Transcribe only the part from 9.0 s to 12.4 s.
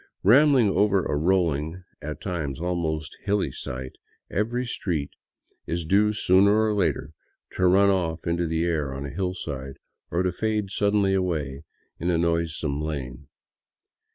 a hillside, or to fade suddenly away into a